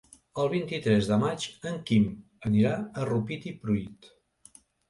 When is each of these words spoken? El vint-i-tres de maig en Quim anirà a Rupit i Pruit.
El 0.43 0.47
vint-i-tres 0.53 1.09
de 1.11 1.19
maig 1.25 1.45
en 1.73 1.77
Quim 1.91 2.09
anirà 2.51 2.75
a 3.03 3.07
Rupit 3.13 3.49
i 3.53 3.57
Pruit. 3.63 4.13